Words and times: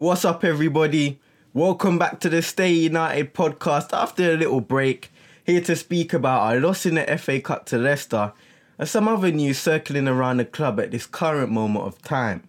What's 0.00 0.24
up, 0.24 0.44
everybody? 0.44 1.20
Welcome 1.52 1.98
back 1.98 2.20
to 2.20 2.30
the 2.30 2.40
Stay 2.40 2.72
United 2.72 3.34
podcast 3.34 3.92
after 3.92 4.32
a 4.32 4.36
little 4.38 4.62
break. 4.62 5.12
Here 5.44 5.60
to 5.60 5.76
speak 5.76 6.14
about 6.14 6.40
our 6.40 6.58
loss 6.58 6.86
in 6.86 6.94
the 6.94 7.18
FA 7.18 7.38
Cup 7.38 7.66
to 7.66 7.76
Leicester 7.76 8.32
and 8.78 8.88
some 8.88 9.06
other 9.08 9.30
news 9.30 9.58
circling 9.58 10.08
around 10.08 10.38
the 10.38 10.46
club 10.46 10.80
at 10.80 10.90
this 10.90 11.04
current 11.04 11.52
moment 11.52 11.84
of 11.84 12.00
time. 12.00 12.44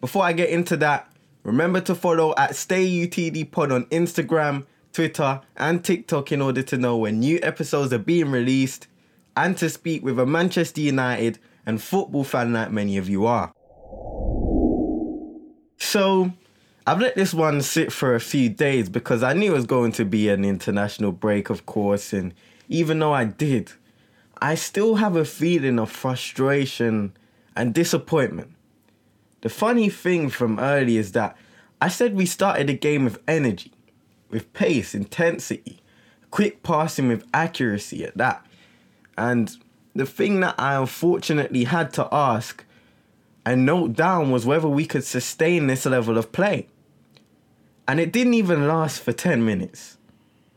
Before 0.00 0.24
I 0.24 0.32
get 0.32 0.48
into 0.48 0.74
that, 0.78 1.12
remember 1.42 1.82
to 1.82 1.94
follow 1.94 2.32
at 2.38 2.52
StayUTD 2.52 3.50
Pod 3.50 3.72
on 3.72 3.84
Instagram, 3.90 4.64
Twitter, 4.94 5.42
and 5.58 5.84
TikTok 5.84 6.32
in 6.32 6.40
order 6.40 6.62
to 6.62 6.78
know 6.78 6.96
when 6.96 7.20
new 7.20 7.38
episodes 7.42 7.92
are 7.92 7.98
being 7.98 8.30
released 8.30 8.86
and 9.36 9.54
to 9.58 9.68
speak 9.68 10.02
with 10.02 10.18
a 10.18 10.24
Manchester 10.24 10.80
United 10.80 11.38
and 11.66 11.82
football 11.82 12.24
fan 12.24 12.54
like 12.54 12.72
many 12.72 12.96
of 12.96 13.06
you 13.06 13.26
are. 13.26 13.52
So, 15.76 16.32
I've 16.90 17.00
let 17.00 17.14
this 17.14 17.32
one 17.32 17.62
sit 17.62 17.92
for 17.92 18.16
a 18.16 18.20
few 18.20 18.48
days 18.48 18.88
because 18.88 19.22
I 19.22 19.32
knew 19.32 19.52
it 19.52 19.54
was 19.54 19.64
going 19.64 19.92
to 19.92 20.04
be 20.04 20.28
an 20.28 20.44
international 20.44 21.12
break, 21.12 21.48
of 21.48 21.64
course, 21.64 22.12
and 22.12 22.34
even 22.68 22.98
though 22.98 23.12
I 23.12 23.22
did, 23.26 23.70
I 24.42 24.56
still 24.56 24.96
have 24.96 25.14
a 25.14 25.24
feeling 25.24 25.78
of 25.78 25.88
frustration 25.88 27.12
and 27.54 27.72
disappointment. 27.72 28.50
The 29.42 29.50
funny 29.50 29.88
thing 29.88 30.30
from 30.30 30.58
early 30.58 30.96
is 30.96 31.12
that 31.12 31.36
I 31.80 31.86
said 31.86 32.16
we 32.16 32.26
started 32.26 32.66
the 32.66 32.74
game 32.74 33.04
with 33.04 33.22
energy, 33.28 33.70
with 34.28 34.52
pace, 34.52 34.92
intensity, 34.92 35.78
quick 36.32 36.64
passing 36.64 37.06
with 37.06 37.24
accuracy 37.32 38.02
at 38.02 38.16
that. 38.16 38.44
And 39.16 39.56
the 39.94 40.06
thing 40.06 40.40
that 40.40 40.56
I 40.58 40.74
unfortunately 40.74 41.62
had 41.62 41.92
to 41.92 42.08
ask 42.10 42.64
and 43.46 43.64
note 43.64 43.92
down 43.92 44.32
was 44.32 44.44
whether 44.44 44.66
we 44.66 44.86
could 44.86 45.04
sustain 45.04 45.68
this 45.68 45.86
level 45.86 46.18
of 46.18 46.32
play. 46.32 46.66
And 47.90 47.98
it 47.98 48.12
didn't 48.12 48.34
even 48.34 48.68
last 48.68 49.02
for 49.02 49.12
10 49.12 49.44
minutes. 49.44 49.98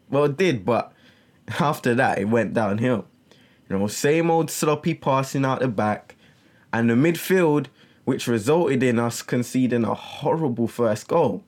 Well, 0.07 0.25
it 0.25 0.37
did, 0.37 0.63
but 0.63 0.93
after 1.59 1.95
that, 1.95 2.19
it 2.19 2.25
went 2.25 2.53
downhill. 2.53 3.07
You 3.67 3.79
know, 3.79 3.87
same 3.87 4.29
old 4.29 4.51
sloppy 4.51 4.93
passing 4.93 5.43
out 5.43 5.59
the 5.61 5.67
back, 5.67 6.15
and 6.71 6.91
the 6.91 6.93
midfield, 6.93 7.69
which 8.05 8.27
resulted 8.27 8.83
in 8.83 8.99
us 8.99 9.23
conceding 9.23 9.83
a 9.83 9.95
horrible 9.95 10.67
first 10.67 11.07
goal. 11.07 11.43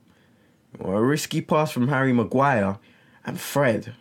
a 0.80 1.00
risky 1.00 1.40
pass 1.40 1.70
from 1.70 1.86
Harry 1.86 2.12
Maguire 2.12 2.80
and 3.24 3.38
Fred. 3.38 3.94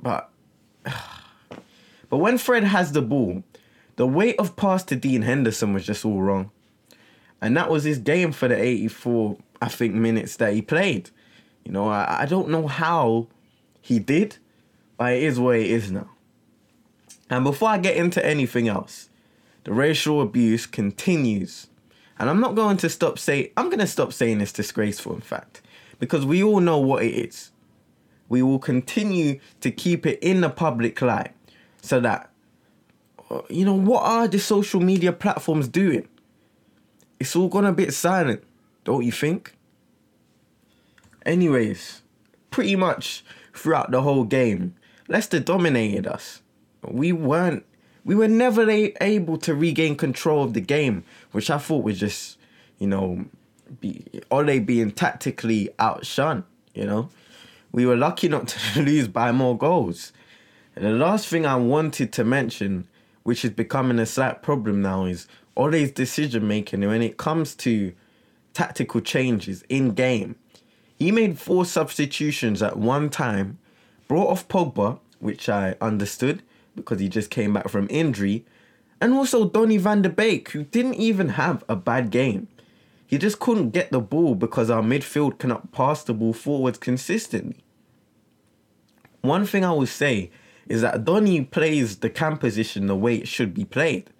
But, 0.00 0.30
but 2.08 2.18
when 2.18 2.38
Fred 2.38 2.62
has 2.62 2.92
the 2.92 3.02
ball, 3.02 3.42
the 3.96 4.06
weight 4.06 4.38
of 4.38 4.54
pass 4.54 4.84
to 4.84 4.94
Dean 4.94 5.22
Henderson 5.22 5.74
was 5.74 5.84
just 5.84 6.04
all 6.04 6.22
wrong. 6.22 6.52
And 7.44 7.54
that 7.58 7.68
was 7.68 7.84
his 7.84 7.98
game 7.98 8.32
for 8.32 8.48
the 8.48 8.56
84 8.56 9.36
I 9.60 9.68
think, 9.68 9.94
minutes 9.94 10.36
that 10.36 10.54
he 10.54 10.62
played. 10.62 11.10
You 11.62 11.72
know, 11.72 11.88
I, 11.88 12.22
I 12.22 12.26
don't 12.26 12.48
know 12.48 12.66
how 12.66 13.28
he 13.82 13.98
did, 13.98 14.38
but 14.96 15.12
it 15.12 15.22
is 15.22 15.38
what 15.38 15.56
it 15.56 15.66
is 15.66 15.92
now. 15.92 16.08
And 17.28 17.44
before 17.44 17.68
I 17.68 17.76
get 17.76 17.96
into 17.96 18.24
anything 18.24 18.66
else, 18.66 19.10
the 19.64 19.74
racial 19.74 20.22
abuse 20.22 20.64
continues. 20.64 21.66
And 22.18 22.30
I'm 22.30 22.40
not 22.40 22.54
going 22.54 22.78
to 22.78 22.88
stop 22.88 23.18
say 23.18 23.52
I'm 23.58 23.66
going 23.66 23.78
to 23.80 23.86
stop 23.86 24.14
saying 24.14 24.40
it's 24.40 24.52
disgraceful 24.52 25.14
in 25.14 25.20
fact 25.20 25.60
because 25.98 26.24
we 26.24 26.42
all 26.42 26.60
know 26.60 26.78
what 26.78 27.02
it 27.02 27.12
is. 27.12 27.50
We 28.30 28.42
will 28.42 28.58
continue 28.58 29.38
to 29.60 29.70
keep 29.70 30.06
it 30.06 30.18
in 30.22 30.40
the 30.40 30.48
public 30.48 31.02
light 31.02 31.32
so 31.82 32.00
that 32.00 32.30
uh, 33.30 33.42
you 33.50 33.66
know 33.66 33.74
what 33.74 34.02
are 34.02 34.28
the 34.28 34.38
social 34.38 34.80
media 34.80 35.12
platforms 35.12 35.68
doing? 35.68 36.08
It's 37.18 37.36
all 37.36 37.48
gone 37.48 37.64
a 37.64 37.72
bit 37.72 37.92
silent, 37.94 38.42
don't 38.84 39.04
you 39.04 39.12
think? 39.12 39.56
Anyways, 41.24 42.02
pretty 42.50 42.76
much 42.76 43.24
throughout 43.54 43.90
the 43.90 44.02
whole 44.02 44.24
game, 44.24 44.74
Leicester 45.08 45.40
dominated 45.40 46.06
us. 46.06 46.42
We 46.86 47.12
weren't, 47.12 47.64
we 48.04 48.14
were 48.14 48.28
never 48.28 48.68
able 48.70 49.38
to 49.38 49.54
regain 49.54 49.96
control 49.96 50.44
of 50.44 50.54
the 50.54 50.60
game, 50.60 51.04
which 51.32 51.50
I 51.50 51.58
thought 51.58 51.84
was 51.84 51.98
just, 51.98 52.38
you 52.78 52.86
know, 52.86 53.24
be, 53.80 54.04
Ole 54.30 54.60
being 54.60 54.90
tactically 54.90 55.70
outshone, 55.78 56.44
you 56.74 56.84
know. 56.84 57.08
We 57.72 57.86
were 57.86 57.96
lucky 57.96 58.28
not 58.28 58.48
to 58.48 58.82
lose 58.82 59.08
by 59.08 59.32
more 59.32 59.56
goals. 59.56 60.12
And 60.76 60.84
the 60.84 60.90
last 60.90 61.28
thing 61.28 61.46
I 61.46 61.56
wanted 61.56 62.12
to 62.12 62.24
mention, 62.24 62.86
which 63.22 63.44
is 63.44 63.50
becoming 63.50 63.98
a 63.98 64.06
slight 64.06 64.42
problem 64.42 64.82
now, 64.82 65.04
is 65.04 65.26
Ole's 65.56 65.90
decision 65.92 66.46
making 66.48 66.80
when 66.80 67.02
it 67.02 67.16
comes 67.16 67.54
to 67.56 67.92
tactical 68.52 69.00
changes 69.00 69.64
in 69.68 69.90
game. 69.90 70.36
He 70.96 71.10
made 71.12 71.38
four 71.38 71.64
substitutions 71.64 72.62
at 72.62 72.78
one 72.78 73.10
time, 73.10 73.58
brought 74.08 74.28
off 74.28 74.48
Pogba, 74.48 74.98
which 75.18 75.48
I 75.48 75.76
understood 75.80 76.42
because 76.76 77.00
he 77.00 77.08
just 77.08 77.30
came 77.30 77.52
back 77.52 77.68
from 77.68 77.86
injury, 77.90 78.44
and 79.00 79.12
also 79.12 79.48
Donny 79.48 79.76
van 79.76 80.02
der 80.02 80.08
Beek, 80.08 80.50
who 80.50 80.64
didn't 80.64 80.94
even 80.94 81.30
have 81.30 81.64
a 81.68 81.76
bad 81.76 82.10
game. 82.10 82.48
He 83.06 83.18
just 83.18 83.38
couldn't 83.38 83.70
get 83.70 83.92
the 83.92 84.00
ball 84.00 84.34
because 84.34 84.70
our 84.70 84.82
midfield 84.82 85.38
cannot 85.38 85.72
pass 85.72 86.02
the 86.02 86.14
ball 86.14 86.32
forwards 86.32 86.78
consistently. 86.78 87.62
One 89.20 89.46
thing 89.46 89.64
I 89.64 89.72
will 89.72 89.86
say 89.86 90.30
is 90.68 90.80
that 90.80 91.04
Donny 91.04 91.42
plays 91.42 91.98
the 91.98 92.10
cam 92.10 92.38
position 92.38 92.86
the 92.86 92.96
way 92.96 93.16
it 93.16 93.28
should 93.28 93.54
be 93.54 93.64
played. 93.64 94.10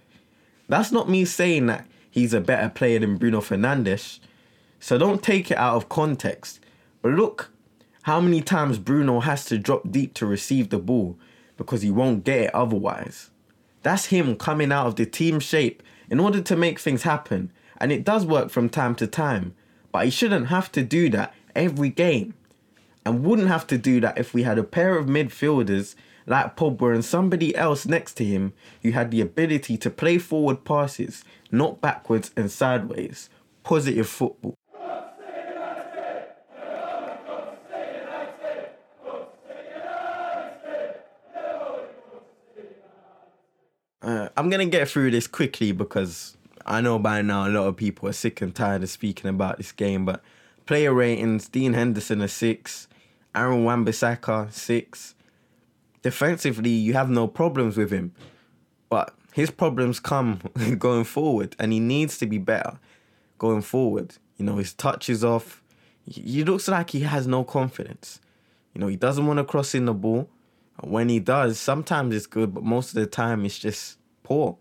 That's 0.69 0.93
not 0.93 1.09
me 1.09 1.25
saying 1.25 1.67
that 1.67 1.87
he's 2.11 2.35
a 2.35 2.41
better 2.41 2.69
player 2.69 2.99
than 2.99 3.17
Bruno 3.17 3.41
Fernandes, 3.41 4.21
so 4.81 4.99
don't 4.99 5.23
take 5.23 5.51
it 5.51 5.59
out 5.59 5.77
of 5.77 5.89
context. 5.89 6.61
But 7.03 7.13
look 7.13 7.51
how 8.03 8.21
many 8.21 8.41
times 8.41 8.79
Bruno 8.79 9.21
has 9.21 9.45
to 9.47 9.59
drop 9.59 9.91
deep 9.91 10.15
to 10.15 10.27
receive 10.27 10.71
the 10.71 10.79
ball 10.79 11.19
because 11.57 11.83
he 11.83 11.91
won't 11.91 12.25
get 12.25 12.41
it 12.41 12.55
otherwise. 12.55 13.31
That's 13.83 14.07
him 14.07 14.37
coming 14.37 14.73
out 14.73 14.87
of 14.87 14.97
the 14.97 15.07
team 15.07 15.41
shape 15.41 15.83
in 16.11 16.21
order 16.21 16.41
to 16.41 16.57
make 16.57 16.79
things 16.79 17.03
happen, 17.03 17.53
and 17.79 17.93
it 17.93 18.05
does 18.05 18.25
work 18.25 18.51
from 18.51 18.69
time 18.69 18.95
to 18.97 19.07
time, 19.07 19.55
but 19.93 20.05
he 20.05 20.11
shouldn't 20.11 20.49
have 20.49 20.71
to 20.73 20.83
do 20.83 21.09
that 21.11 21.35
every 21.55 21.91
game. 21.91 22.35
And 23.07 23.23
wouldn't 23.23 23.49
have 23.49 23.67
to 23.67 23.77
do 23.77 24.01
that 24.01 24.17
if 24.17 24.33
we 24.33 24.45
had 24.45 24.59
a 24.59 24.65
pair 24.65 24.97
of 24.97 25.07
midfielders 25.07 25.95
like 26.27 26.57
Pogba 26.57 26.95
and 26.95 27.05
somebody 27.05 27.55
else 27.57 27.87
next 27.87 28.15
to 28.15 28.25
him 28.25 28.53
who 28.83 28.93
had 28.93 29.11
the 29.11 29.21
ability 29.21 29.77
to 29.79 29.91
play 29.91 30.19
forward 30.19 30.65
passes, 30.65 31.25
not 31.51 31.81
backwards 31.81 32.31
and 32.37 32.51
sideways. 32.51 33.29
Positive 33.63 34.09
football. 34.09 34.55
Uh, 44.03 44.29
I'm 44.37 44.51
gonna 44.51 44.67
get 44.67 44.87
through 44.87 45.13
this 45.13 45.27
quickly 45.27 45.73
because 45.73 46.37
I 46.67 46.83
know 46.83 46.99
by 46.99 47.23
now 47.23 47.49
a 47.49 47.51
lot 47.51 47.67
of 47.67 47.77
people 47.77 48.07
are 48.07 48.13
sick 48.13 48.43
and 48.43 48.55
tired 48.55 48.83
of 48.83 48.91
speaking 48.91 49.31
about 49.31 49.57
this 49.57 49.73
game. 49.73 50.05
But 50.05 50.23
player 50.67 50.93
ratings: 50.93 51.49
Dean 51.49 51.73
Henderson 51.73 52.21
a 52.21 52.29
six, 52.29 52.87
Aaron 53.35 53.65
Wan-Bissaka 53.65 54.53
six. 54.53 55.14
Defensively, 56.05 56.69
you 56.69 56.93
have 56.93 57.09
no 57.09 57.27
problems 57.27 57.79
with 57.79 57.91
him, 57.91 58.13
but 58.91 59.15
his 59.33 59.51
problems 59.51 59.99
come 59.99 60.39
going 60.79 61.05
forward, 61.05 61.57
and 61.59 61.73
he 61.73 61.81
needs 61.81 62.19
to 62.19 62.27
be 62.27 62.37
better 62.37 62.79
going 63.39 63.63
forward. 63.63 64.17
You 64.37 64.45
know, 64.45 64.59
his 64.59 64.75
touch 64.75 65.09
is 65.09 65.25
off. 65.25 65.63
He 66.07 66.45
looks 66.45 66.69
like 66.69 66.91
he 66.91 67.01
has 67.01 67.27
no 67.27 67.43
confidence. 67.43 68.21
You 68.75 68.83
know, 68.83 68.87
he 68.87 68.97
doesn't 68.97 69.27
want 69.27 69.39
to 69.39 69.45
cross 69.45 69.75
in 69.75 69.87
the 69.87 69.95
ball. 69.95 70.29
When 70.83 71.09
he 71.09 71.21
does, 71.21 71.59
sometimes 71.59 72.15
it's 72.15 72.27
good, 72.27 72.53
but 72.53 72.65
most 72.65 72.91
of 72.91 72.97
the 72.97 73.07
time 73.07 73.47
it's 73.47 73.59
just 73.59 73.97
poor. 74.25 74.59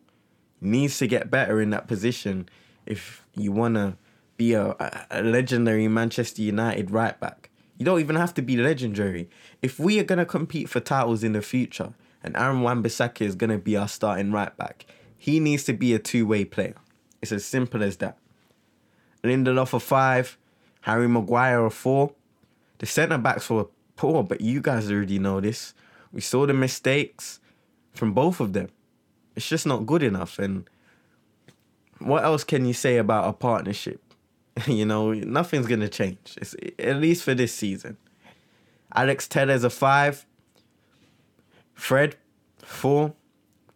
He 0.61 0.67
needs 0.67 0.97
to 0.99 1.07
get 1.07 1.29
better 1.29 1.59
in 1.59 1.71
that 1.71 1.89
position 1.89 2.47
if 2.85 3.25
you 3.35 3.51
want 3.51 3.75
to 3.75 3.97
be 4.37 4.53
a, 4.53 5.05
a 5.11 5.21
legendary 5.21 5.89
Manchester 5.89 6.41
United 6.41 6.89
right 6.89 7.19
back. 7.19 7.49
You 7.77 7.85
don't 7.85 7.99
even 7.99 8.15
have 8.15 8.33
to 8.35 8.41
be 8.41 8.57
legendary. 8.57 9.29
If 9.61 9.79
we 9.79 9.99
are 9.99 10.03
going 10.03 10.19
to 10.19 10.25
compete 10.25 10.69
for 10.69 10.79
titles 10.79 11.23
in 11.23 11.33
the 11.33 11.41
future 11.41 11.93
and 12.23 12.37
Aaron 12.37 12.61
Wan-Bissaka 12.61 13.21
is 13.21 13.35
going 13.35 13.49
to 13.49 13.57
be 13.57 13.75
our 13.75 13.87
starting 13.87 14.31
right 14.31 14.55
back, 14.55 14.85
he 15.17 15.39
needs 15.39 15.63
to 15.65 15.73
be 15.73 15.93
a 15.93 15.99
two-way 15.99 16.45
player. 16.45 16.75
It's 17.21 17.31
as 17.31 17.45
simple 17.45 17.81
as 17.81 17.97
that. 17.97 18.17
Lindelof 19.23 19.73
a 19.73 19.79
five, 19.79 20.37
Harry 20.81 21.07
Maguire 21.07 21.65
a 21.65 21.71
four. 21.71 22.11
The 22.79 22.85
centre 22.85 23.17
backs 23.17 23.49
were 23.49 23.67
poor, 23.95 24.23
but 24.23 24.41
you 24.41 24.59
guys 24.59 24.91
already 24.91 25.17
know 25.17 25.39
this. 25.39 25.73
We 26.11 26.19
saw 26.21 26.45
the 26.45 26.53
mistakes 26.53 27.39
from 27.93 28.13
both 28.13 28.39
of 28.39 28.51
them. 28.51 28.67
It's 29.35 29.47
just 29.47 29.65
not 29.65 29.85
good 29.85 30.03
enough. 30.03 30.37
And 30.37 30.69
what 31.99 32.23
else 32.23 32.43
can 32.43 32.65
you 32.65 32.73
say 32.73 32.97
about 32.97 33.29
a 33.29 33.33
partnership? 33.33 34.02
you 34.67 34.85
know, 34.85 35.13
nothing's 35.13 35.67
gonna 35.67 35.89
change. 35.89 36.37
It's, 36.37 36.55
at 36.79 36.97
least 36.97 37.23
for 37.23 37.33
this 37.33 37.53
season. 37.53 37.97
Alex 38.93 39.27
Telles 39.27 39.63
a 39.63 39.69
five. 39.69 40.25
Fred, 41.73 42.15
four. 42.59 43.13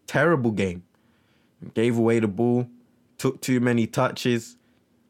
Terrible 0.05 0.51
game. 0.51 0.83
Gave 1.73 1.97
away 1.97 2.19
the 2.19 2.27
ball. 2.27 2.67
Took 3.17 3.41
too 3.41 3.59
many 3.59 3.87
touches. 3.87 4.57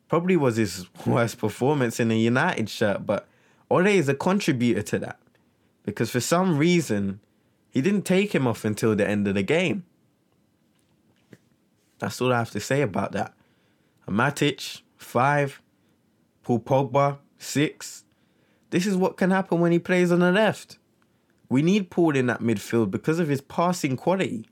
probably 0.08 0.38
was 0.38 0.56
his 0.56 0.88
worst 1.06 1.38
performance 1.38 2.00
in 2.00 2.10
a 2.10 2.16
United 2.18 2.70
shirt, 2.70 3.06
but 3.06 3.28
Ole 3.70 3.88
is 3.88 4.08
a 4.08 4.16
contributor 4.16 4.82
to 4.82 5.00
that 5.00 5.20
because 5.84 6.10
for 6.10 6.22
some 6.22 6.58
reason 6.58 7.20
he 7.70 7.82
didn't 7.82 8.04
take 8.04 8.34
him 8.34 8.48
off 8.48 8.64
until 8.66 8.96
the 8.96 9.08
end 9.08 9.28
of 9.28 9.36
the 9.36 9.44
game. 9.44 9.86
That's 12.00 12.22
all 12.22 12.32
I 12.32 12.38
have 12.38 12.52
to 12.52 12.60
say 12.60 12.82
about 12.82 13.12
that. 13.12 13.34
Matic, 14.08 14.82
five. 14.98 15.62
Paul 16.44 16.60
Pogba, 16.60 17.18
six. 17.38 18.04
This 18.70 18.86
is 18.86 18.96
what 18.96 19.18
can 19.18 19.32
happen 19.32 19.60
when 19.60 19.72
he 19.72 19.80
plays 19.80 20.12
on 20.12 20.20
the 20.20 20.32
left. 20.32 20.78
We 21.50 21.62
need 21.62 21.90
Paul 21.90 22.16
in 22.16 22.28
that 22.28 22.42
midfield 22.42 22.92
because 22.92 23.20
of 23.20 23.28
his 23.28 23.42
passing 23.42 23.96
quality. 23.96 24.48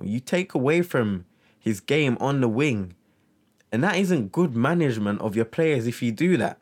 You 0.00 0.20
take 0.20 0.54
away 0.54 0.82
from 0.82 1.26
his 1.58 1.80
game 1.80 2.16
on 2.20 2.40
the 2.40 2.48
wing, 2.48 2.94
and 3.70 3.84
that 3.84 3.96
isn't 3.96 4.32
good 4.32 4.54
management 4.54 5.20
of 5.20 5.36
your 5.36 5.44
players 5.44 5.86
if 5.86 6.02
you 6.02 6.12
do 6.12 6.36
that. 6.38 6.58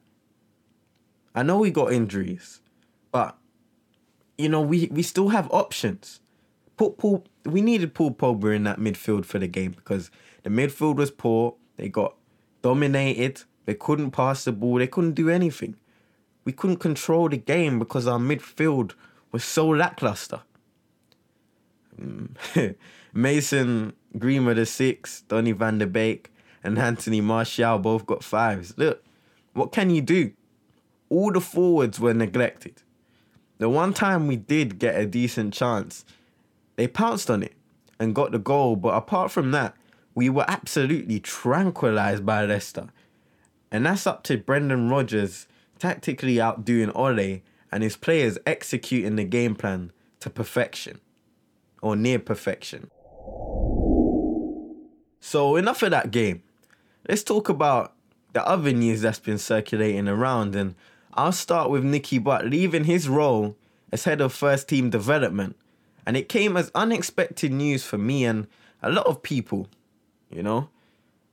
I 1.34 1.43
know 1.43 1.58
we 1.58 1.70
got 1.70 1.93
injuries, 1.93 2.61
but 3.12 3.37
you 4.37 4.49
know 4.49 4.61
we 4.61 4.87
we 4.87 5.02
still 5.02 5.28
have 5.28 5.49
options. 5.52 6.20
Put 6.76 6.99
Paul, 6.99 7.25
we 7.44 7.61
needed 7.61 7.94
Paul 7.94 8.12
Pogba 8.12 8.55
in 8.55 8.64
that 8.64 8.78
midfield 8.78 9.25
for 9.25 9.38
the 9.38 9.46
game 9.46 9.73
because 9.73 10.11
the 10.43 10.50
midfield 10.50 10.96
was 10.96 11.11
poor. 11.11 11.55
They 11.76 11.88
got 11.88 12.14
dominated. 12.62 13.42
They 13.66 13.74
couldn't 13.74 14.10
pass 14.10 14.44
the 14.44 14.52
ball. 14.52 14.78
They 14.78 14.86
couldn't 14.86 15.14
do 15.14 15.28
anything. 15.28 15.76
We 16.44 16.52
couldn't 16.52 16.78
control 16.78 17.28
the 17.28 17.36
game 17.36 17.78
because 17.78 18.06
our 18.06 18.18
midfield 18.18 18.92
was 19.32 19.44
so 19.44 19.68
lackluster. 19.68 20.40
Mm. 22.00 22.76
Mason 23.12 23.92
Greenwood 24.18 24.58
a 24.58 24.66
six, 24.66 25.22
Donny 25.22 25.52
van 25.52 25.78
der 25.78 25.86
Beek, 25.86 26.30
and 26.64 26.78
Anthony 26.78 27.20
Martial 27.20 27.78
both 27.78 28.06
got 28.06 28.24
fives. 28.24 28.74
Look, 28.76 29.04
what 29.52 29.72
can 29.72 29.90
you 29.90 30.00
do? 30.00 30.32
All 31.08 31.32
the 31.32 31.40
forwards 31.40 31.98
were 31.98 32.14
neglected. 32.14 32.82
The 33.58 33.68
one 33.68 33.92
time 33.92 34.26
we 34.26 34.36
did 34.36 34.78
get 34.78 34.98
a 34.98 35.06
decent 35.06 35.52
chance, 35.52 36.04
they 36.76 36.86
pounced 36.88 37.30
on 37.30 37.42
it 37.42 37.54
and 37.98 38.14
got 38.14 38.32
the 38.32 38.38
goal. 38.38 38.76
But 38.76 38.94
apart 38.94 39.30
from 39.30 39.50
that, 39.50 39.74
we 40.14 40.28
were 40.28 40.44
absolutely 40.48 41.20
tranquilized 41.20 42.24
by 42.26 42.44
Leicester. 42.44 42.88
And 43.70 43.86
that's 43.86 44.06
up 44.06 44.22
to 44.24 44.38
Brendan 44.38 44.88
Rodgers 44.88 45.46
tactically 45.78 46.40
outdoing 46.40 46.90
Ole 46.90 47.40
and 47.72 47.82
his 47.82 47.96
players 47.96 48.38
executing 48.44 49.16
the 49.16 49.24
game 49.24 49.54
plan 49.54 49.92
to 50.20 50.28
perfection 50.28 51.00
or 51.80 51.96
near 51.96 52.18
perfection. 52.18 52.90
So, 55.20 55.56
enough 55.56 55.82
of 55.82 55.90
that 55.90 56.10
game. 56.10 56.42
Let's 57.08 57.22
talk 57.22 57.48
about 57.48 57.94
the 58.32 58.46
other 58.46 58.72
news 58.72 59.02
that's 59.02 59.18
been 59.18 59.38
circulating 59.38 60.08
around. 60.08 60.54
And 60.54 60.74
I'll 61.14 61.32
start 61.32 61.70
with 61.70 61.84
Nicky 61.84 62.18
Butt 62.18 62.46
leaving 62.46 62.84
his 62.84 63.08
role 63.08 63.56
as 63.92 64.04
head 64.04 64.20
of 64.20 64.32
first 64.32 64.68
team 64.68 64.90
development. 64.90 65.56
And 66.06 66.16
it 66.16 66.28
came 66.28 66.56
as 66.56 66.70
unexpected 66.74 67.52
news 67.52 67.84
for 67.84 67.98
me 67.98 68.24
and 68.24 68.46
a 68.82 68.90
lot 68.90 69.06
of 69.06 69.22
people 69.22 69.68
you 70.30 70.42
know? 70.42 70.68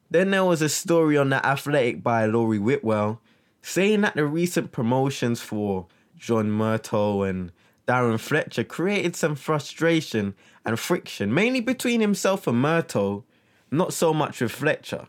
Then 0.09 0.31
there 0.31 0.45
was 0.45 0.61
a 0.61 0.69
story 0.69 1.17
on 1.17 1.29
the 1.29 1.45
Athletic 1.45 2.01
by 2.01 2.25
Laurie 2.25 2.59
Whitwell 2.59 3.21
saying 3.61 4.01
that 4.01 4.15
the 4.15 4.25
recent 4.25 4.71
promotions 4.71 5.41
for 5.41 5.87
John 6.17 6.49
Murtough 6.49 7.29
and 7.29 7.51
Darren 7.87 8.19
Fletcher 8.19 8.63
created 8.63 9.15
some 9.15 9.35
frustration 9.35 10.35
and 10.65 10.79
friction, 10.79 11.33
mainly 11.33 11.61
between 11.61 12.01
himself 12.01 12.47
and 12.47 12.63
Murtough, 12.63 13.23
not 13.71 13.93
so 13.93 14.13
much 14.13 14.41
with 14.41 14.51
Fletcher, 14.51 15.07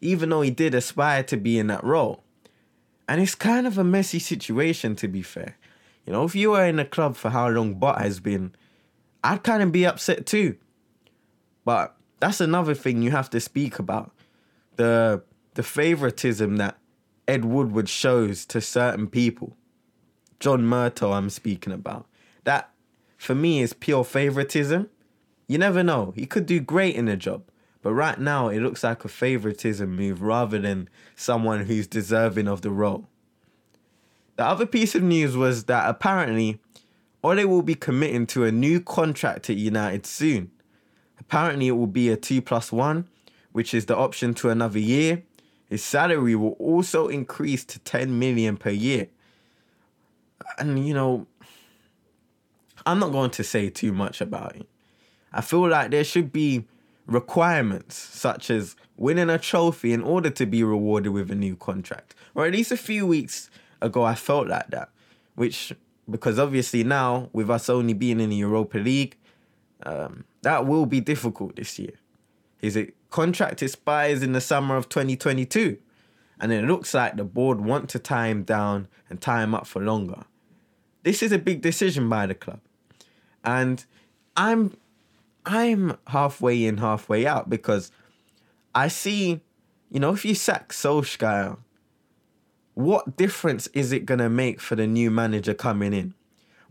even 0.00 0.30
though 0.30 0.42
he 0.42 0.50
did 0.50 0.74
aspire 0.74 1.22
to 1.24 1.36
be 1.36 1.58
in 1.58 1.66
that 1.68 1.84
role. 1.84 2.22
And 3.08 3.20
it's 3.20 3.34
kind 3.34 3.66
of 3.66 3.78
a 3.78 3.84
messy 3.84 4.18
situation, 4.18 4.96
to 4.96 5.08
be 5.08 5.22
fair. 5.22 5.56
You 6.04 6.12
know, 6.12 6.24
if 6.24 6.34
you 6.34 6.50
were 6.50 6.64
in 6.64 6.78
a 6.78 6.84
club 6.84 7.16
for 7.16 7.30
how 7.30 7.48
long 7.48 7.74
Butt 7.74 8.00
has 8.00 8.20
been, 8.20 8.54
I'd 9.24 9.42
kind 9.42 9.62
of 9.62 9.72
be 9.72 9.86
upset 9.86 10.26
too. 10.26 10.56
But 11.64 11.95
that's 12.20 12.40
another 12.40 12.74
thing 12.74 13.02
you 13.02 13.10
have 13.10 13.30
to 13.30 13.40
speak 13.40 13.78
about. 13.78 14.12
The 14.76 15.22
the 15.54 15.62
favoritism 15.62 16.56
that 16.56 16.78
Ed 17.26 17.44
Woodward 17.44 17.88
shows 17.88 18.44
to 18.46 18.60
certain 18.60 19.06
people. 19.06 19.56
John 20.38 20.62
Murtough 20.62 21.14
I'm 21.14 21.30
speaking 21.30 21.72
about. 21.72 22.06
That 22.44 22.70
for 23.16 23.34
me 23.34 23.60
is 23.60 23.72
pure 23.72 24.04
favoritism. 24.04 24.90
You 25.48 25.58
never 25.58 25.82
know. 25.82 26.12
He 26.14 26.26
could 26.26 26.46
do 26.46 26.60
great 26.60 26.94
in 26.94 27.06
the 27.06 27.16
job. 27.16 27.44
But 27.82 27.94
right 27.94 28.18
now 28.18 28.48
it 28.48 28.60
looks 28.60 28.82
like 28.82 29.04
a 29.04 29.08
favoritism 29.08 29.94
move 29.94 30.20
rather 30.20 30.58
than 30.58 30.88
someone 31.14 31.66
who's 31.66 31.86
deserving 31.86 32.48
of 32.48 32.62
the 32.62 32.70
role. 32.70 33.06
The 34.36 34.44
other 34.44 34.66
piece 34.66 34.94
of 34.94 35.02
news 35.02 35.36
was 35.36 35.64
that 35.64 35.88
apparently 35.88 36.60
Ole 37.22 37.46
will 37.46 37.62
be 37.62 37.74
committing 37.74 38.26
to 38.28 38.44
a 38.44 38.52
new 38.52 38.80
contract 38.80 39.48
at 39.48 39.56
United 39.56 40.04
soon. 40.04 40.50
Apparently, 41.18 41.68
it 41.68 41.72
will 41.72 41.86
be 41.86 42.10
a 42.10 42.16
two 42.16 42.40
plus 42.42 42.70
one, 42.72 43.08
which 43.52 43.74
is 43.74 43.86
the 43.86 43.96
option 43.96 44.34
to 44.34 44.50
another 44.50 44.78
year. 44.78 45.22
His 45.68 45.82
salary 45.82 46.34
will 46.34 46.52
also 46.52 47.08
increase 47.08 47.64
to 47.64 47.78
10 47.80 48.18
million 48.18 48.56
per 48.56 48.70
year. 48.70 49.08
And 50.58 50.86
you 50.86 50.94
know, 50.94 51.26
I'm 52.84 53.00
not 53.00 53.10
going 53.10 53.30
to 53.30 53.44
say 53.44 53.68
too 53.68 53.92
much 53.92 54.20
about 54.20 54.56
it. 54.56 54.68
I 55.32 55.40
feel 55.40 55.68
like 55.68 55.90
there 55.90 56.04
should 56.04 56.32
be 56.32 56.64
requirements 57.06 57.96
such 57.96 58.50
as 58.50 58.76
winning 58.96 59.30
a 59.30 59.38
trophy 59.38 59.92
in 59.92 60.02
order 60.02 60.30
to 60.30 60.46
be 60.46 60.62
rewarded 60.62 61.12
with 61.12 61.30
a 61.30 61.34
new 61.34 61.56
contract. 61.56 62.14
Or 62.34 62.46
at 62.46 62.52
least 62.52 62.72
a 62.72 62.76
few 62.76 63.06
weeks 63.06 63.50
ago, 63.82 64.04
I 64.04 64.14
felt 64.14 64.48
like 64.48 64.68
that. 64.68 64.90
Which, 65.34 65.72
because 66.08 66.38
obviously 66.38 66.84
now, 66.84 67.28
with 67.32 67.50
us 67.50 67.68
only 67.68 67.92
being 67.92 68.20
in 68.20 68.30
the 68.30 68.36
Europa 68.36 68.78
League, 68.78 69.16
um, 69.82 70.24
that 70.42 70.66
will 70.66 70.86
be 70.86 71.00
difficult 71.00 71.56
this 71.56 71.78
year. 71.78 71.94
His 72.58 72.78
contract 73.10 73.62
expires 73.62 74.22
in 74.22 74.32
the 74.32 74.40
summer 74.40 74.76
of 74.76 74.88
2022, 74.88 75.78
and 76.40 76.52
it 76.52 76.64
looks 76.64 76.94
like 76.94 77.16
the 77.16 77.24
board 77.24 77.60
want 77.60 77.88
to 77.90 77.98
tie 77.98 78.28
him 78.28 78.42
down 78.42 78.88
and 79.08 79.20
tie 79.20 79.42
him 79.42 79.54
up 79.54 79.66
for 79.66 79.82
longer. 79.82 80.22
This 81.02 81.22
is 81.22 81.32
a 81.32 81.38
big 81.38 81.60
decision 81.60 82.08
by 82.08 82.26
the 82.26 82.34
club, 82.34 82.60
and 83.44 83.84
I'm 84.36 84.76
I'm 85.44 85.96
halfway 86.08 86.64
in, 86.64 86.78
halfway 86.78 87.26
out 87.26 87.48
because 87.48 87.92
I 88.74 88.88
see, 88.88 89.40
you 89.90 90.00
know, 90.00 90.12
if 90.12 90.24
you 90.24 90.34
sack 90.34 90.72
Solskjaer, 90.72 91.58
what 92.74 93.16
difference 93.16 93.68
is 93.68 93.92
it 93.92 94.04
gonna 94.04 94.28
make 94.28 94.60
for 94.60 94.74
the 94.74 94.86
new 94.86 95.10
manager 95.10 95.54
coming 95.54 95.92
in? 95.92 96.14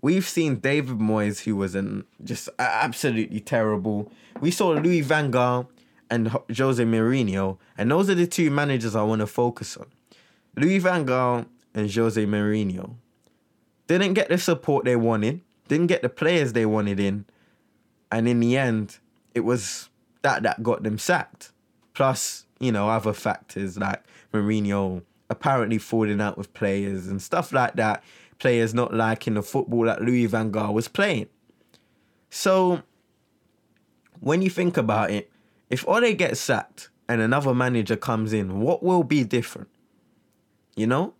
We've 0.05 0.29
seen 0.29 0.57
David 0.57 0.99
Moyes, 0.99 1.45
who 1.45 1.55
was 1.55 1.75
just 2.23 2.47
absolutely 2.59 3.39
terrible. 3.39 4.11
We 4.39 4.51
saw 4.51 4.67
Louis 4.69 5.01
Van 5.01 5.31
Gaal 5.31 5.65
and 6.11 6.27
Jose 6.55 6.83
Mourinho, 6.85 7.57
and 7.75 7.89
those 7.89 8.07
are 8.11 8.13
the 8.13 8.27
two 8.27 8.51
managers 8.51 8.95
I 8.95 9.01
want 9.01 9.21
to 9.21 9.25
focus 9.25 9.75
on. 9.75 9.87
Louis 10.55 10.77
Van 10.77 11.07
Gaal 11.07 11.47
and 11.73 11.91
Jose 11.91 12.23
Mourinho 12.23 12.97
didn't 13.87 14.13
get 14.13 14.29
the 14.29 14.37
support 14.37 14.85
they 14.85 14.95
wanted, 14.95 15.41
didn't 15.67 15.87
get 15.87 16.03
the 16.03 16.09
players 16.09 16.53
they 16.53 16.67
wanted 16.67 16.99
in, 16.99 17.25
and 18.11 18.27
in 18.27 18.39
the 18.41 18.55
end, 18.57 18.99
it 19.33 19.39
was 19.39 19.89
that 20.21 20.43
that 20.43 20.61
got 20.61 20.83
them 20.83 20.99
sacked. 20.99 21.51
Plus, 21.95 22.45
you 22.59 22.71
know, 22.71 22.89
other 22.89 23.11
factors 23.11 23.79
like 23.79 24.03
Mourinho 24.31 25.01
apparently 25.31 25.79
falling 25.79 26.21
out 26.21 26.37
with 26.37 26.53
players 26.53 27.07
and 27.07 27.19
stuff 27.19 27.51
like 27.51 27.73
that 27.73 28.03
players 28.39 28.73
not 28.73 28.93
liking 28.93 29.35
the 29.35 29.41
football 29.41 29.85
that 29.85 30.01
Louis 30.01 30.25
Van 30.25 30.51
Gaal 30.51 30.73
was 30.73 30.87
playing. 30.87 31.27
So, 32.29 32.81
when 34.19 34.41
you 34.41 34.49
think 34.49 34.77
about 34.77 35.11
it, 35.11 35.31
if 35.69 35.87
Ole 35.87 36.13
gets 36.13 36.39
sacked 36.39 36.89
and 37.07 37.21
another 37.21 37.53
manager 37.53 37.95
comes 37.95 38.33
in, 38.33 38.59
what 38.59 38.83
will 38.83 39.03
be 39.03 39.23
different? 39.23 39.69
You 40.75 40.87
know? 40.87 41.13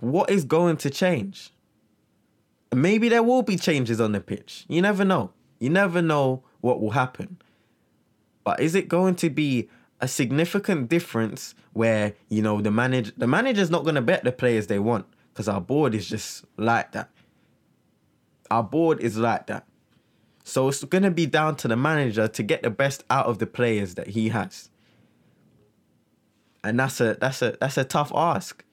What 0.00 0.30
is 0.30 0.44
going 0.44 0.76
to 0.78 0.90
change? 0.90 1.52
Maybe 2.72 3.08
there 3.08 3.22
will 3.22 3.42
be 3.42 3.56
changes 3.56 4.00
on 4.00 4.12
the 4.12 4.20
pitch. 4.20 4.64
You 4.68 4.82
never 4.82 5.04
know. 5.04 5.32
You 5.58 5.70
never 5.70 6.02
know 6.02 6.42
what 6.60 6.80
will 6.80 6.90
happen. 6.90 7.38
But 8.42 8.60
is 8.60 8.74
it 8.74 8.88
going 8.88 9.14
to 9.16 9.30
be 9.30 9.68
a 10.00 10.08
significant 10.08 10.88
difference 10.88 11.54
where, 11.72 12.14
you 12.28 12.42
know, 12.42 12.60
the 12.60 12.70
manager 12.70 13.12
the 13.16 13.26
manager's 13.26 13.70
not 13.70 13.84
going 13.84 13.94
to 13.94 14.02
bet 14.02 14.24
the 14.24 14.32
players 14.32 14.66
they 14.66 14.78
want 14.78 15.06
because 15.34 15.48
our 15.48 15.60
board 15.60 15.94
is 15.96 16.08
just 16.08 16.44
like 16.56 16.92
that. 16.92 17.10
Our 18.50 18.62
board 18.62 19.00
is 19.00 19.18
like 19.18 19.48
that. 19.48 19.66
So 20.44 20.68
it's 20.68 20.84
going 20.84 21.02
to 21.02 21.10
be 21.10 21.26
down 21.26 21.56
to 21.56 21.68
the 21.68 21.76
manager 21.76 22.28
to 22.28 22.42
get 22.42 22.62
the 22.62 22.70
best 22.70 23.02
out 23.10 23.26
of 23.26 23.38
the 23.40 23.46
players 23.46 23.96
that 23.96 24.08
he 24.08 24.28
has. 24.28 24.70
And 26.62 26.78
that's 26.78 27.00
a 27.00 27.16
that's 27.20 27.42
a 27.42 27.56
that's 27.60 27.76
a 27.76 27.84
tough 27.84 28.12
ask 28.14 28.64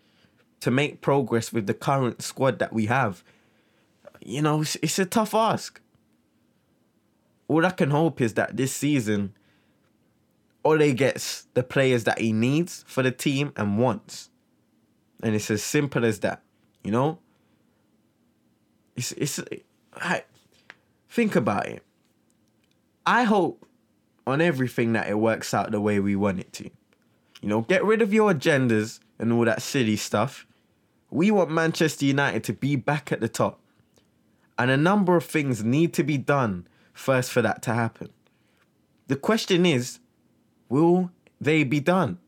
to 0.59 0.69
make 0.69 1.01
progress 1.01 1.51
with 1.51 1.65
the 1.65 1.73
current 1.73 2.21
squad 2.21 2.59
that 2.59 2.71
we 2.71 2.85
have. 2.85 3.23
You 4.21 4.43
know, 4.43 4.61
it's, 4.61 4.77
it's 4.83 4.99
a 4.99 5.05
tough 5.05 5.33
ask. 5.33 5.81
All 7.47 7.65
I 7.65 7.71
can 7.71 7.89
hope 7.89 8.21
is 8.21 8.35
that 8.35 8.55
this 8.55 8.73
season 8.73 9.33
Ole 10.63 10.93
gets 10.93 11.47
the 11.55 11.63
players 11.63 12.03
that 12.03 12.19
he 12.19 12.31
needs 12.31 12.85
for 12.87 13.01
the 13.01 13.11
team 13.11 13.51
and 13.55 13.79
wants. 13.79 14.29
And 15.23 15.35
it's 15.35 15.51
as 15.51 15.63
simple 15.63 16.05
as 16.05 16.19
that, 16.19 16.43
you 16.83 16.91
know? 16.91 17.19
It's 18.95 19.11
it's 19.13 19.39
I 19.95 20.23
think 21.09 21.35
about 21.35 21.67
it. 21.67 21.83
I 23.05 23.23
hope 23.23 23.65
on 24.27 24.41
everything 24.41 24.93
that 24.93 25.09
it 25.09 25.19
works 25.19 25.53
out 25.53 25.71
the 25.71 25.81
way 25.81 25.99
we 25.99 26.15
want 26.15 26.39
it 26.39 26.53
to. 26.53 26.69
You 27.41 27.49
know, 27.49 27.61
get 27.61 27.83
rid 27.83 28.01
of 28.01 28.13
your 28.13 28.33
agendas 28.33 28.99
and 29.17 29.33
all 29.33 29.45
that 29.45 29.61
silly 29.61 29.95
stuff. 29.95 30.45
We 31.09 31.31
want 31.31 31.49
Manchester 31.49 32.05
United 32.05 32.43
to 32.45 32.53
be 32.53 32.75
back 32.75 33.11
at 33.11 33.19
the 33.19 33.27
top. 33.27 33.59
And 34.57 34.69
a 34.69 34.77
number 34.77 35.15
of 35.15 35.25
things 35.25 35.63
need 35.63 35.93
to 35.95 36.03
be 36.03 36.17
done 36.17 36.67
first 36.93 37.31
for 37.31 37.41
that 37.41 37.61
to 37.63 37.73
happen. 37.73 38.09
The 39.07 39.15
question 39.15 39.65
is, 39.65 39.99
will 40.69 41.11
they 41.39 41.63
be 41.63 41.79
done? 41.79 42.19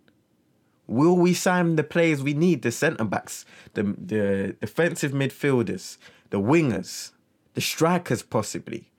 Will 0.88 1.16
we 1.16 1.34
sign 1.34 1.75
the 1.75 1.84
players 1.84 2.22
we 2.22 2.34
need, 2.34 2.62
the 2.62 2.72
centre 2.72 3.06
backs, 3.06 3.46
the, 3.74 3.84
the 3.84 4.56
defensive 4.60 5.12
midfielders, 5.13 5.98
the 6.30 6.40
wingers, 6.40 7.12
the 7.54 7.62
strikers 7.62 8.22
possibly? 8.22 8.90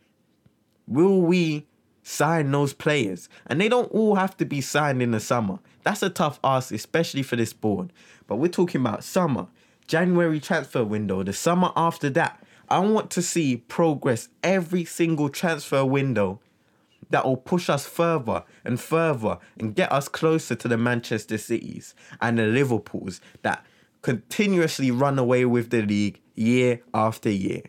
Will 0.87 1.21
we 1.21 1.67
sign 2.03 2.51
those 2.51 2.73
players? 2.73 3.29
And 3.47 3.61
they 3.61 3.69
don't 3.69 3.93
all 3.93 4.15
have 4.15 4.37
to 4.39 4.45
be 4.45 4.61
signed 4.61 5.03
in 5.03 5.11
the 5.11 5.21
summer. 5.21 5.59
That's 5.83 6.03
a 6.03 6.11
tough 6.11 6.41
ask, 6.43 6.73
especially 6.73 7.23
for 7.23 7.37
this 7.37 7.53
board. 7.53 7.93
But 8.27 8.37
we're 8.37 8.49
talking 8.49 8.81
about 8.81 9.05
summer, 9.05 9.49
January 9.87 10.41
transfer 10.41 10.85
window, 10.85 11.23
the 11.23 11.33
summer 11.33 11.71
after 11.77 12.09
that. 12.11 12.43
I 12.71 12.79
want 12.79 13.11
to 13.13 13.23
see 13.23 13.59
progress 13.59 14.31
every 14.43 14.87
single 14.87 15.29
transfer 15.29 15.85
window 15.85 16.41
that 17.11 17.25
will 17.25 17.37
push 17.37 17.69
us 17.69 17.87
further 17.87 18.45
and 18.65 18.81
further 18.81 19.39
and 19.59 19.75
get 19.75 19.93
us 19.93 20.09
closer 20.09 20.55
to 20.55 20.69
the 20.69 20.77
Manchester 20.77 21.39
Cities 21.39 21.95
and 22.21 22.39
the 22.39 22.47
Liverpools 22.47 23.21
that 23.43 23.65
continuously 24.03 24.91
run 24.91 25.19
away 25.19 25.45
with 25.45 25.71
the 25.71 25.83
league 25.83 26.21
year 26.35 26.81
after 26.93 27.31
year. 27.31 27.63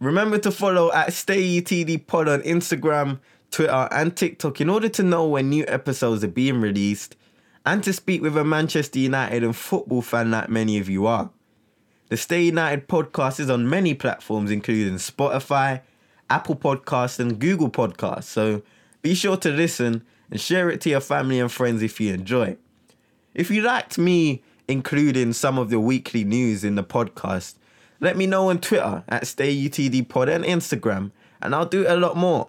Remember 0.00 0.38
to 0.38 0.50
follow 0.50 0.92
at 0.92 1.08
StayUTD 1.08 2.06
Pod 2.06 2.28
on 2.28 2.42
Instagram, 2.42 3.20
Twitter, 3.50 3.88
and 3.92 4.16
TikTok 4.16 4.60
in 4.60 4.68
order 4.68 4.88
to 4.88 5.02
know 5.02 5.28
when 5.28 5.48
new 5.48 5.64
episodes 5.68 6.24
are 6.24 6.28
being 6.28 6.60
released 6.60 7.16
and 7.64 7.84
to 7.84 7.92
speak 7.92 8.20
with 8.22 8.36
a 8.36 8.44
Manchester 8.44 8.98
United 8.98 9.44
and 9.44 9.54
football 9.54 10.02
fan 10.02 10.30
like 10.30 10.48
many 10.48 10.78
of 10.78 10.88
you 10.88 11.06
are. 11.06 11.30
The 12.08 12.16
Stay 12.16 12.42
United 12.42 12.88
podcast 12.88 13.40
is 13.40 13.48
on 13.48 13.70
many 13.70 13.94
platforms, 13.94 14.50
including 14.50 14.94
Spotify, 14.94 15.82
Apple 16.32 16.56
Podcasts, 16.56 17.20
and 17.20 17.38
Google 17.38 17.70
Podcasts. 17.70 18.24
So 18.24 18.62
be 19.02 19.14
sure 19.14 19.36
to 19.36 19.50
listen 19.50 20.02
and 20.30 20.40
share 20.40 20.70
it 20.70 20.80
to 20.80 20.88
your 20.88 21.00
family 21.00 21.38
and 21.38 21.52
friends 21.52 21.82
if 21.82 22.00
you 22.00 22.14
enjoy. 22.14 22.56
If 23.34 23.50
you 23.50 23.60
liked 23.60 23.98
me 23.98 24.42
including 24.66 25.34
some 25.34 25.58
of 25.58 25.68
the 25.68 25.78
weekly 25.78 26.24
news 26.24 26.64
in 26.64 26.76
the 26.76 26.84
podcast, 26.84 27.56
let 28.00 28.16
me 28.16 28.26
know 28.26 28.48
on 28.48 28.60
Twitter 28.60 29.04
at 29.08 29.24
StayUTDPod 29.24 30.34
and 30.34 30.44
Instagram, 30.44 31.10
and 31.42 31.54
I'll 31.54 31.66
do 31.66 31.84
a 31.86 31.96
lot 31.96 32.16
more. 32.16 32.48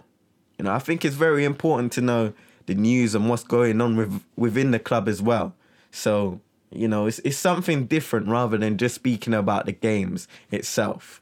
You 0.57 0.65
know, 0.65 0.71
I 0.71 0.79
think 0.79 1.03
it's 1.03 1.15
very 1.15 1.43
important 1.43 1.91
to 1.93 2.01
know 2.01 2.33
the 2.67 2.75
news 2.75 3.13
and 3.13 3.29
what's 3.29 3.43
going 3.43 3.81
on 3.81 3.97
with 3.97 4.23
within 4.37 4.71
the 4.71 4.79
club 4.79 5.09
as 5.09 5.21
well. 5.21 5.55
So 5.91 6.39
you 6.71 6.87
know, 6.87 7.05
it's, 7.05 7.19
it's 7.19 7.37
something 7.37 7.85
different 7.85 8.27
rather 8.27 8.57
than 8.57 8.77
just 8.77 8.95
speaking 8.95 9.33
about 9.33 9.65
the 9.65 9.73
games 9.73 10.27
itself. 10.51 11.21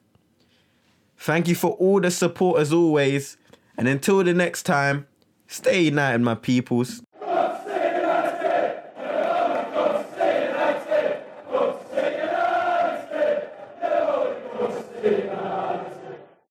Thank 1.22 1.48
you 1.48 1.54
for 1.54 1.74
all 1.74 2.02
the 2.02 2.10
support 2.10 2.60
as 2.60 2.74
always. 2.74 3.38
And 3.78 3.88
until 3.88 4.24
the 4.24 4.34
next 4.34 4.64
time, 4.64 5.06
stay 5.46 5.84
united, 5.84 6.20
my 6.22 6.34
peoples. 6.34 7.04